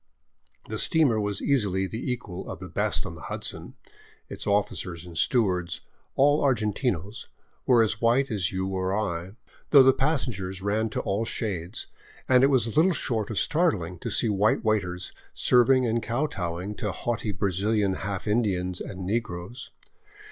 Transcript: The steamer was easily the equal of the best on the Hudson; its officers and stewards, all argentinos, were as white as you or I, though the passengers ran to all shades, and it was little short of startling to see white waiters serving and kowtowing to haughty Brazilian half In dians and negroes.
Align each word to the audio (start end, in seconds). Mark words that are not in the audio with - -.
The 0.67 0.79
steamer 0.79 1.21
was 1.21 1.43
easily 1.43 1.85
the 1.85 2.11
equal 2.11 2.49
of 2.49 2.57
the 2.57 2.67
best 2.69 3.05
on 3.05 3.13
the 3.13 3.21
Hudson; 3.21 3.75
its 4.29 4.47
officers 4.47 5.05
and 5.05 5.15
stewards, 5.15 5.81
all 6.15 6.41
argentinos, 6.41 7.27
were 7.67 7.83
as 7.83 8.01
white 8.01 8.31
as 8.31 8.51
you 8.51 8.65
or 8.65 8.97
I, 8.97 9.33
though 9.69 9.83
the 9.83 9.93
passengers 9.93 10.59
ran 10.59 10.89
to 10.89 11.01
all 11.01 11.23
shades, 11.23 11.85
and 12.27 12.43
it 12.43 12.47
was 12.49 12.75
little 12.75 12.93
short 12.93 13.29
of 13.29 13.37
startling 13.37 13.99
to 13.99 14.09
see 14.09 14.27
white 14.27 14.63
waiters 14.63 15.11
serving 15.35 15.85
and 15.85 16.01
kowtowing 16.01 16.73
to 16.77 16.91
haughty 16.91 17.31
Brazilian 17.31 17.93
half 17.93 18.27
In 18.27 18.41
dians 18.41 18.81
and 18.81 19.05
negroes. 19.05 19.69